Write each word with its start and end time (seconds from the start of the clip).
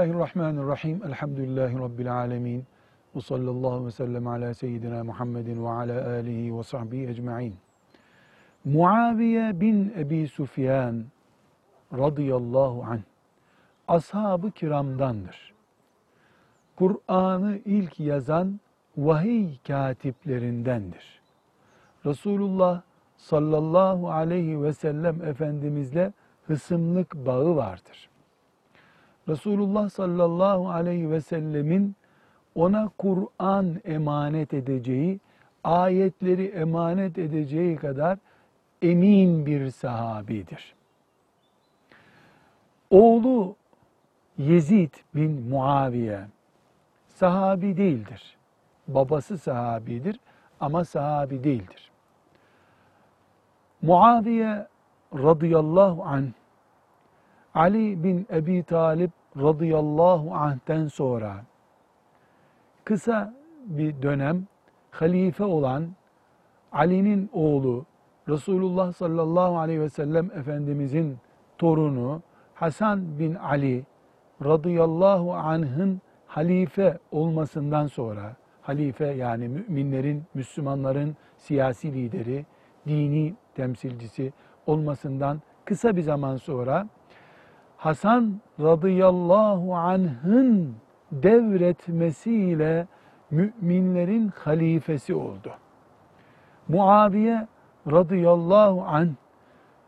Bismillahirrahmanirrahim. 0.00 1.02
Elhamdülillahi 1.04 1.78
Rabbil 1.78 2.14
alemin. 2.14 2.64
Ve 3.16 3.20
sallallahu 3.20 3.86
ve 3.86 3.90
sellem 3.90 4.26
ala 4.26 4.54
seyyidina 4.54 5.04
Muhammedin 5.04 5.64
ve 5.64 5.68
ala 5.68 6.08
alihi 6.08 6.58
ve 6.58 6.62
sahbihi 6.62 7.08
ecma'in. 7.08 7.54
Muaviye 8.64 9.60
bin 9.60 9.94
Ebi 9.98 10.28
Sufyan 10.28 11.04
radıyallahu 11.92 12.84
anh 12.84 13.00
ashab-ı 13.88 14.50
kiramdandır. 14.50 15.54
Kur'an'ı 16.76 17.58
ilk 17.64 18.00
yazan 18.00 18.60
vahiy 18.96 19.48
katiplerindendir. 19.66 21.20
Resulullah 22.06 22.82
sallallahu 23.16 24.10
aleyhi 24.10 24.62
ve 24.62 24.72
sellem 24.72 25.22
Efendimizle 25.22 26.12
hısımlık 26.46 27.14
bağı 27.14 27.56
vardır. 27.56 28.09
Resulullah 29.30 29.88
sallallahu 29.88 30.70
aleyhi 30.70 31.10
ve 31.10 31.20
sellemin 31.20 31.96
ona 32.54 32.90
Kur'an 32.98 33.80
emanet 33.84 34.54
edeceği, 34.54 35.20
ayetleri 35.64 36.46
emanet 36.46 37.18
edeceği 37.18 37.76
kadar 37.76 38.18
emin 38.82 39.46
bir 39.46 39.70
sahabidir. 39.70 40.74
Oğlu 42.90 43.56
Yezid 44.38 44.94
bin 45.14 45.48
Muaviye 45.48 46.20
sahabi 47.08 47.76
değildir. 47.76 48.36
Babası 48.88 49.38
sahabidir 49.38 50.20
ama 50.60 50.84
sahabi 50.84 51.44
değildir. 51.44 51.90
Muaviye 53.82 54.66
radıyallahu 55.14 56.04
anh 56.04 56.26
Ali 57.54 58.04
bin 58.04 58.26
Ebi 58.30 58.62
Talip 58.62 59.10
radıyallahu 59.36 60.34
anh'ten 60.34 60.86
sonra 60.86 61.44
kısa 62.84 63.34
bir 63.66 64.02
dönem 64.02 64.46
halife 64.90 65.44
olan 65.44 65.88
Ali'nin 66.72 67.30
oğlu 67.32 67.84
Resulullah 68.28 68.92
sallallahu 68.92 69.58
aleyhi 69.58 69.80
ve 69.80 69.88
sellem 69.88 70.30
Efendimizin 70.30 71.18
torunu 71.58 72.22
Hasan 72.54 73.18
bin 73.18 73.34
Ali 73.34 73.84
radıyallahu 74.44 75.34
anh'ın 75.34 76.00
halife 76.26 76.98
olmasından 77.12 77.86
sonra 77.86 78.36
halife 78.62 79.06
yani 79.06 79.48
müminlerin, 79.48 80.24
Müslümanların 80.34 81.16
siyasi 81.36 81.94
lideri, 81.94 82.46
dini 82.86 83.34
temsilcisi 83.54 84.32
olmasından 84.66 85.42
kısa 85.64 85.96
bir 85.96 86.02
zaman 86.02 86.36
sonra 86.36 86.88
Hasan 87.80 88.40
radıyallahu 88.60 89.76
anh'ın 89.76 90.74
devretmesiyle 91.12 92.86
müminlerin 93.30 94.28
halifesi 94.28 95.14
oldu. 95.14 95.52
Muaviye 96.68 97.46
radıyallahu 97.90 98.82
anh 98.82 99.08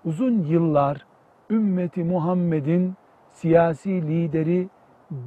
uzun 0.05 0.45
yıllar 0.45 1.07
ümmeti 1.51 2.05
Muhammed'in 2.05 2.95
siyasi 3.31 4.09
lideri, 4.09 4.69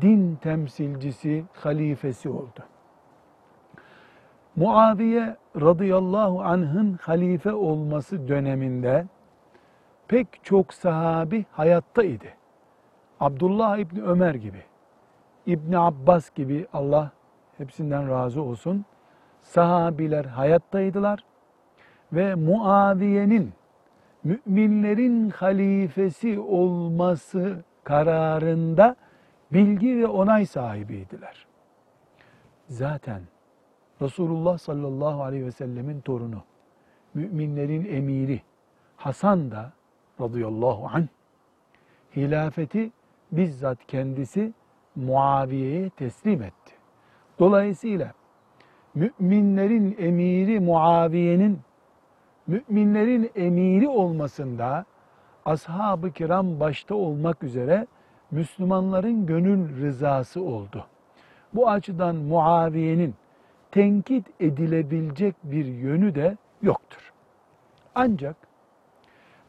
din 0.01 0.35
temsilcisi, 0.35 1.45
halifesi 1.53 2.29
oldu. 2.29 2.63
Muaviye 4.55 5.35
radıyallahu 5.61 6.41
anh'ın 6.41 6.99
halife 7.01 7.53
olması 7.53 8.27
döneminde 8.27 9.05
pek 10.07 10.27
çok 10.43 10.73
sahabi 10.73 11.45
hayatta 11.51 12.03
idi. 12.03 12.33
Abdullah 13.25 13.77
İbni 13.77 14.01
Ömer 14.03 14.35
gibi, 14.35 14.63
İbni 15.45 15.77
Abbas 15.77 16.29
gibi 16.29 16.67
Allah 16.73 17.11
hepsinden 17.57 18.09
razı 18.09 18.41
olsun. 18.41 18.85
Sahabiler 19.41 20.25
hayattaydılar 20.25 21.23
ve 22.13 22.35
Muaviye'nin 22.35 23.53
müminlerin 24.23 25.29
halifesi 25.29 26.39
olması 26.39 27.63
kararında 27.83 28.95
bilgi 29.53 29.97
ve 29.97 30.07
onay 30.07 30.45
sahibiydiler. 30.45 31.45
Zaten 32.67 33.21
Resulullah 34.01 34.57
sallallahu 34.57 35.23
aleyhi 35.23 35.45
ve 35.45 35.51
sellemin 35.51 36.01
torunu, 36.01 36.43
müminlerin 37.13 37.85
emiri 37.85 38.41
Hasan 38.97 39.51
da 39.51 39.71
radıyallahu 40.21 40.87
anh 40.93 41.07
hilafeti 42.15 42.91
bizzat 43.31 43.85
kendisi 43.87 44.53
Muaviye'ye 44.95 45.89
teslim 45.89 46.43
etti. 46.43 46.73
Dolayısıyla 47.39 48.13
müminlerin 48.95 49.95
emiri 49.99 50.59
Muaviye'nin 50.59 51.59
müminlerin 52.47 53.31
emiri 53.35 53.87
olmasında 53.87 54.85
ashab-ı 55.45 56.11
kiram 56.11 56.59
başta 56.59 56.95
olmak 56.95 57.43
üzere 57.43 57.87
Müslümanların 58.31 59.25
gönül 59.25 59.81
rızası 59.81 60.41
oldu. 60.41 60.85
Bu 61.53 61.69
açıdan 61.69 62.15
Muaviye'nin 62.15 63.15
tenkit 63.71 64.27
edilebilecek 64.39 65.35
bir 65.43 65.65
yönü 65.65 66.15
de 66.15 66.37
yoktur. 66.61 67.13
Ancak 67.95 68.35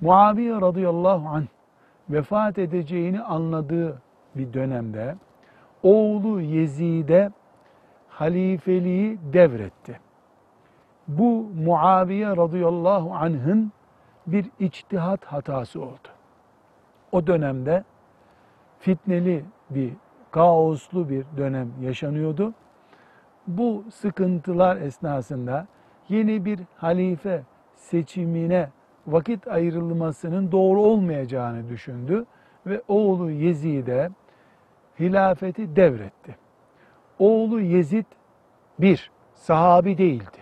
Muaviye 0.00 0.60
radıyallahu 0.60 1.28
anh 1.28 1.47
vefat 2.11 2.59
edeceğini 2.59 3.21
anladığı 3.22 4.03
bir 4.37 4.53
dönemde 4.53 5.17
oğlu 5.83 6.41
Yezid'e 6.41 7.31
halifeliği 8.09 9.19
devretti. 9.33 10.00
Bu 11.09 11.47
Muaviye 11.65 12.37
radıyallahu 12.37 13.15
anh'ın 13.15 13.72
bir 14.27 14.50
içtihat 14.59 15.25
hatası 15.25 15.83
oldu. 15.83 16.09
O 17.12 17.27
dönemde 17.27 17.84
fitneli 18.78 19.44
bir, 19.71 19.93
kaoslu 20.31 21.09
bir 21.09 21.25
dönem 21.37 21.69
yaşanıyordu. 21.81 22.55
Bu 23.47 23.84
sıkıntılar 23.94 24.77
esnasında 24.77 25.67
yeni 26.09 26.44
bir 26.44 26.61
halife 26.77 27.43
seçimine 27.75 28.69
vakit 29.06 29.49
ayrılmasının 29.49 30.53
doğru 30.53 30.81
olmayacağını 30.81 31.69
düşündü 31.69 32.27
ve 32.67 32.83
oğlu 32.89 33.31
Yezid'e 33.31 34.11
hilafeti 35.00 35.77
devretti. 35.77 36.37
Oğlu 37.19 37.61
Yezid 37.61 38.05
bir, 38.78 39.11
sahabi 39.34 39.99
değildi. 39.99 40.39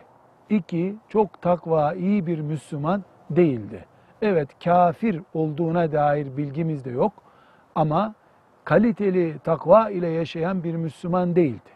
İki, 0.50 0.96
çok 1.08 1.42
takva, 1.42 1.94
iyi 1.94 2.26
bir 2.26 2.40
Müslüman 2.40 3.04
değildi. 3.30 3.84
Evet 4.22 4.48
kafir 4.64 5.20
olduğuna 5.34 5.92
dair 5.92 6.36
bilgimiz 6.36 6.84
de 6.84 6.90
yok 6.90 7.12
ama 7.74 8.14
kaliteli 8.64 9.38
takva 9.38 9.90
ile 9.90 10.08
yaşayan 10.08 10.64
bir 10.64 10.74
Müslüman 10.74 11.36
değildi. 11.36 11.70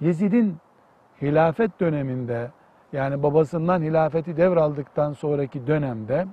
Yezid'in 0.00 0.56
hilafet 1.22 1.80
döneminde 1.80 2.50
yani 2.92 3.22
babasından 3.22 3.82
hilafeti 3.82 4.36
devraldıktan 4.36 5.12
sonraki 5.12 5.66
dönemde 5.66 6.26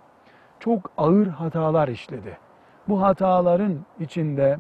çok 0.59 0.91
ağır 0.97 1.27
hatalar 1.27 1.88
işledi. 1.88 2.38
Bu 2.88 3.01
hataların 3.01 3.79
içinde 3.99 4.57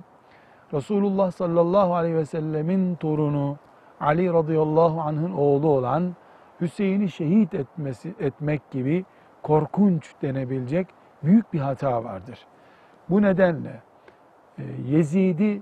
Resulullah 0.73 1.31
sallallahu 1.31 1.95
aleyhi 1.95 2.15
ve 2.15 2.25
sellemin 2.25 2.95
torunu 2.95 3.57
Ali 3.99 4.33
radıyallahu 4.33 5.01
anh'ın 5.01 5.31
oğlu 5.31 5.67
olan 5.69 6.15
Hüseyin'i 6.61 7.09
şehit 7.09 7.53
etmesi 7.53 8.15
etmek 8.19 8.71
gibi 8.71 9.05
korkunç 9.43 10.13
denebilecek 10.21 10.87
büyük 11.23 11.53
bir 11.53 11.59
hata 11.59 12.03
vardır. 12.03 12.47
Bu 13.09 13.21
nedenle 13.21 13.81
e, 14.57 14.63
Yezid'i 14.87 15.61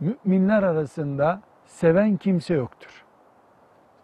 müminler 0.00 0.62
arasında 0.62 1.40
seven 1.64 2.16
kimse 2.16 2.54
yoktur. 2.54 3.04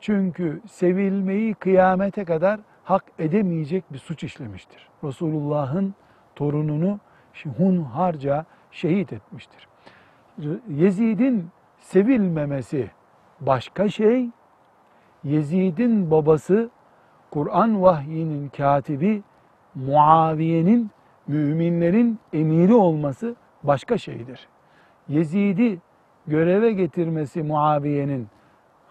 Çünkü 0.04 0.60
sevilmeyi 0.66 1.54
kıyamete 1.54 2.24
kadar 2.24 2.60
hak 2.84 3.04
edemeyecek 3.18 3.92
bir 3.92 3.98
suç 3.98 4.24
işlemiştir. 4.24 4.88
Resulullah'ın 5.04 5.94
torununu 6.36 6.98
hunharca 7.56 8.44
şehit 8.70 9.12
etmiştir. 9.12 9.68
Yezid'in 10.68 11.48
sevilmemesi 11.80 12.90
başka 13.40 13.88
şey. 13.88 14.28
Yezid'in 15.24 16.10
babası 16.10 16.70
Kur'an 17.30 17.82
vahyinin 17.82 18.48
katibi 18.48 19.22
Muaviye'nin 19.74 20.90
müminlerin 21.26 22.18
emiri 22.32 22.74
olması 22.74 23.36
başka 23.62 23.98
şeydir. 23.98 24.48
Yezid'i 25.08 25.78
göreve 26.26 26.72
getirmesi 26.72 27.42
Muaviye'nin 27.42 28.28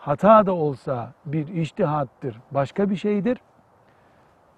hata 0.05 0.45
da 0.45 0.53
olsa 0.53 1.13
bir 1.25 1.47
iştihattır, 1.47 2.39
başka 2.51 2.89
bir 2.89 2.95
şeydir. 2.95 3.37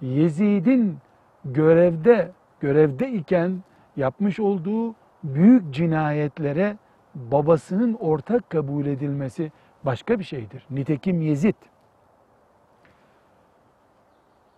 Yezid'in 0.01 0.97
görevde, 1.45 2.31
görevde 2.59 3.11
iken 3.11 3.63
yapmış 3.95 4.39
olduğu 4.39 4.95
büyük 5.23 5.73
cinayetlere 5.73 6.77
babasının 7.15 7.93
ortak 7.93 8.49
kabul 8.49 8.85
edilmesi 8.85 9.51
başka 9.83 10.19
bir 10.19 10.23
şeydir. 10.23 10.65
Nitekim 10.69 11.21
Yezid, 11.21 11.55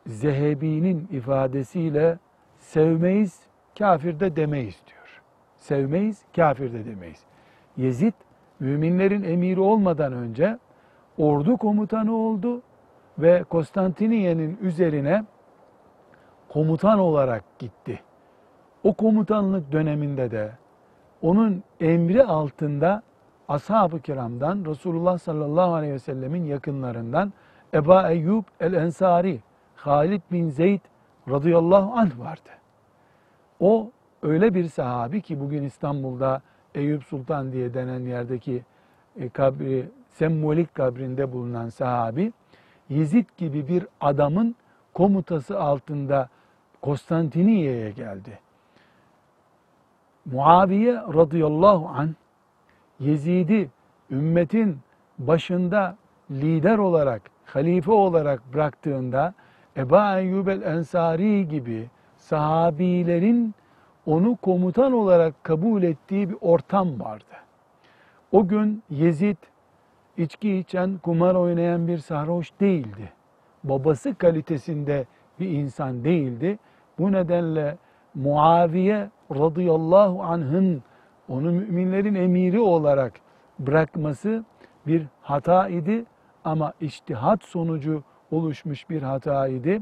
Zehebi'nin 0.06 1.08
ifadesiyle 1.12 2.20
sevmeyiz, 2.58 3.40
kafir 3.78 4.20
de 4.20 4.36
demeyiz 4.36 4.82
diyor. 4.88 5.22
Sevmeyiz, 5.58 6.22
kafir 6.36 6.74
de 6.74 6.86
demeyiz. 6.86 7.24
Yezid, 7.78 8.14
müminlerin 8.60 9.24
emiri 9.24 9.60
olmadan 9.60 10.14
önce 10.14 10.58
ordu 11.18 11.58
komutanı 11.58 12.16
oldu 12.16 12.62
ve 13.20 13.44
Konstantiniye'nin 13.44 14.58
üzerine 14.62 15.24
komutan 16.50 17.00
olarak 17.00 17.44
gitti. 17.60 18.00
O 18.84 18.94
komutanlık 18.94 19.72
döneminde 19.72 20.32
de 20.32 20.52
onun 21.22 21.64
emri 21.80 22.24
altında 22.24 23.02
ashab-ı 23.48 24.00
kiramdan 24.00 24.66
Resulullah 24.66 25.18
sallallahu 25.18 25.74
aleyhi 25.74 25.94
ve 25.94 26.00
sellemin 26.00 26.46
yakınlarından 26.46 27.34
Eba 27.74 28.12
Eyyub 28.12 28.44
el-Ensari, 28.60 29.40
Halid 29.76 30.22
bin 30.32 30.50
Zeyd 30.50 30.82
radıyallahu 31.30 31.94
anh 31.94 32.20
vardı. 32.20 32.50
O 33.60 33.92
öyle 34.22 34.54
bir 34.54 34.66
sahabi 34.66 35.22
ki 35.22 35.40
bugün 35.40 35.64
İstanbul'da 35.64 36.42
Eyüp 36.76 37.04
Sultan 37.04 37.52
diye 37.52 37.74
denen 37.74 38.00
yerdeki 38.00 38.64
e, 39.20 39.30
kabri, 39.30 39.90
sembolik 40.18 40.76
kabrinde 40.76 41.32
bulunan 41.32 41.70
sahabi, 41.70 42.34
Yezid 42.90 43.26
gibi 43.38 43.68
bir 43.68 43.88
adamın 44.02 44.56
komutası 44.94 45.60
altında 45.60 46.30
Konstantiniye'ye 46.82 47.92
geldi. 47.92 48.40
Muaviye 50.26 50.94
radıyallahu 50.94 51.88
an 51.88 52.16
Yezid'i 53.00 53.70
ümmetin 54.12 54.80
başında 55.20 55.96
lider 56.32 56.78
olarak, 56.78 57.22
halife 57.46 57.92
olarak 57.92 58.54
bıraktığında 58.54 59.34
Eba 59.78 60.20
Eyyub 60.20 60.48
el-Ensari 60.48 61.48
gibi 61.48 61.90
sahabilerin 62.18 63.56
onu 64.06 64.36
komutan 64.36 64.94
olarak 64.94 65.44
kabul 65.44 65.84
ettiği 65.84 66.30
bir 66.30 66.38
ortam 66.42 67.00
vardı. 67.00 67.36
O 68.32 68.48
gün 68.48 68.84
Yezid 68.90 69.38
içki 70.18 70.58
içen, 70.58 70.98
kumar 70.98 71.36
oynayan 71.36 71.88
bir 71.88 71.98
sarhoş 71.98 72.60
değildi. 72.60 73.12
Babası 73.64 74.16
kalitesinde 74.16 75.06
bir 75.40 75.50
insan 75.50 76.04
değildi. 76.04 76.60
Bu 77.00 77.12
nedenle 77.12 77.78
Muaviye 78.16 79.10
radıyallahu 79.32 80.24
anh'ın 80.24 80.84
onu 81.30 81.52
müminlerin 81.52 82.16
emiri 82.16 82.60
olarak 82.60 83.14
bırakması 83.60 84.44
bir 84.88 85.06
hata 85.22 85.68
idi 85.68 86.06
ama 86.44 86.74
iştihat 86.82 87.44
sonucu 87.44 88.04
oluşmuş 88.32 88.90
bir 88.90 89.02
hata 89.02 89.48
idi. 89.48 89.82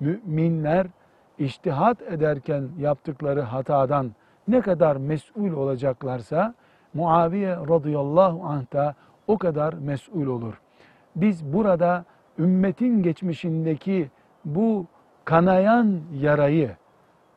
Müminler 0.00 0.86
iştihat 1.38 2.02
ederken 2.02 2.68
yaptıkları 2.78 3.40
hatadan 3.40 4.12
ne 4.48 4.60
kadar 4.60 4.96
mesul 4.96 5.52
olacaklarsa 5.52 6.54
Muaviye 6.94 7.56
radıyallahu 7.56 8.44
anh 8.44 8.72
da 8.72 8.94
o 9.26 9.38
kadar 9.38 9.72
mesul 9.72 10.26
olur. 10.26 10.60
Biz 11.16 11.52
burada 11.52 12.04
ümmetin 12.38 13.02
geçmişindeki 13.02 14.10
bu 14.44 14.86
kanayan 15.24 16.00
yarayı 16.14 16.76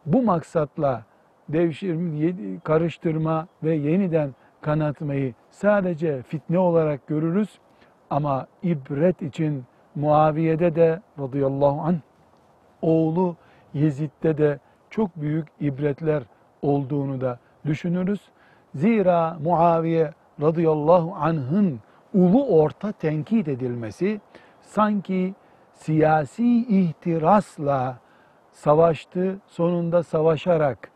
bu 0.05 0.23
maksatla 0.23 1.03
devşir, 1.49 1.97
karıştırma 2.63 3.47
ve 3.63 3.75
yeniden 3.75 4.35
kanatmayı 4.61 5.33
sadece 5.51 6.21
fitne 6.21 6.59
olarak 6.59 7.07
görürüz. 7.07 7.59
Ama 8.09 8.47
ibret 8.63 9.21
için 9.21 9.63
Muaviye'de 9.95 10.75
de 10.75 11.01
radıyallahu 11.19 11.81
anh 11.81 11.97
oğlu 12.81 13.35
Yezid'de 13.73 14.37
de 14.37 14.59
çok 14.89 15.15
büyük 15.15 15.47
ibretler 15.59 16.23
olduğunu 16.61 17.21
da 17.21 17.39
düşünürüz. 17.65 18.21
Zira 18.75 19.37
Muaviye 19.43 20.13
radıyallahu 20.41 21.15
anh'ın 21.15 21.79
ulu 22.13 22.45
orta 22.45 22.91
tenkit 22.91 23.47
edilmesi 23.47 24.21
sanki 24.61 25.33
siyasi 25.73 26.57
ihtirasla 26.57 27.97
savaştı, 28.51 29.39
sonunda 29.47 30.03
savaşarak 30.03 30.91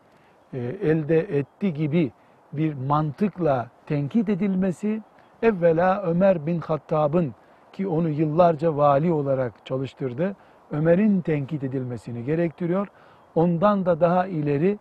e, 0.52 0.58
elde 0.58 1.38
etti 1.38 1.74
gibi 1.74 2.12
bir 2.52 2.74
mantıkla 2.74 3.68
tenkit 3.86 4.28
edilmesi 4.28 5.02
evvela 5.42 6.02
Ömer 6.02 6.46
bin 6.46 6.58
Hattab'ın 6.58 7.34
ki 7.72 7.88
onu 7.88 8.08
yıllarca 8.08 8.76
vali 8.76 9.12
olarak 9.12 9.66
çalıştırdı. 9.66 10.36
Ömer'in 10.70 11.20
tenkit 11.20 11.64
edilmesini 11.64 12.24
gerektiriyor. 12.24 12.88
Ondan 13.34 13.86
da 13.86 14.00
daha 14.00 14.26
ileri 14.26 14.78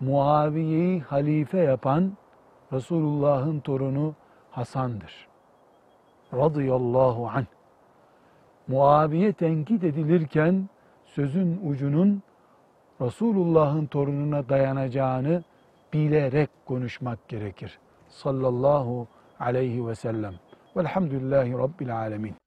Muaviye'yi 0.00 1.00
halife 1.00 1.58
yapan 1.58 2.12
Resulullah'ın 2.72 3.60
torunu 3.60 4.14
Hasan'dır. 4.50 5.28
Radıyallahu 6.34 7.28
anh. 7.28 7.46
Muaviye 8.68 9.32
tenkit 9.32 9.84
edilirken 9.84 10.68
sözün 11.04 11.60
ucunun 11.70 12.22
Resulullah'ın 13.00 13.86
torununa 13.86 14.48
dayanacağını 14.48 15.42
bilerek 15.92 16.50
konuşmak 16.66 17.28
gerekir. 17.28 17.78
Sallallahu 18.08 19.06
aleyhi 19.40 19.86
ve 19.86 19.94
sellem. 19.94 20.34
Velhamdülillahi 20.76 21.52
Rabbil 21.52 21.96
alemin. 21.96 22.41